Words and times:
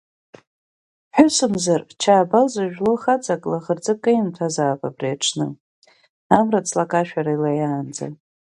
Ԥҳәысымзар, 1.09 1.81
Чаабал 2.01 2.47
зыжәлоу 2.53 2.97
хаҵак 3.01 3.43
лаӷырӡ 3.51 3.85
кеимҭәазаап 4.03 4.81
абри 4.87 5.09
аҽны, 5.13 5.47
амра 6.37 6.67
ҵлакашәара 6.67 7.31
илеиаанӡа. 7.35 8.05